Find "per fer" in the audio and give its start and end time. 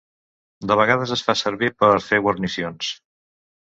1.85-2.23